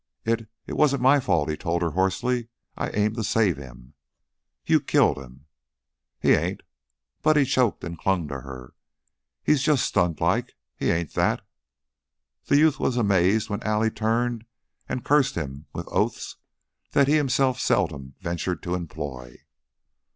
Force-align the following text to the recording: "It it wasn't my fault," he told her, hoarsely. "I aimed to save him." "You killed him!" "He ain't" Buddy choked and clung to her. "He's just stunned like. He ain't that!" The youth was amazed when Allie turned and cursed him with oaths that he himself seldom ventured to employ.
"It 0.25 0.49
it 0.65 0.73
wasn't 0.73 1.03
my 1.03 1.19
fault," 1.19 1.47
he 1.47 1.55
told 1.55 1.83
her, 1.83 1.91
hoarsely. 1.91 2.47
"I 2.75 2.89
aimed 2.89 3.15
to 3.17 3.23
save 3.23 3.57
him." 3.57 3.93
"You 4.65 4.79
killed 4.81 5.19
him!" 5.19 5.45
"He 6.19 6.31
ain't" 6.33 6.63
Buddy 7.21 7.45
choked 7.45 7.83
and 7.83 7.99
clung 7.99 8.27
to 8.29 8.39
her. 8.41 8.73
"He's 9.43 9.61
just 9.61 9.85
stunned 9.85 10.19
like. 10.19 10.53
He 10.75 10.89
ain't 10.89 11.13
that!" 11.13 11.43
The 12.45 12.57
youth 12.57 12.79
was 12.79 12.97
amazed 12.97 13.47
when 13.51 13.61
Allie 13.61 13.91
turned 13.91 14.45
and 14.89 15.05
cursed 15.05 15.35
him 15.35 15.67
with 15.71 15.87
oaths 15.91 16.37
that 16.93 17.07
he 17.07 17.13
himself 17.15 17.59
seldom 17.59 18.15
ventured 18.21 18.63
to 18.63 18.73
employ. 18.73 19.37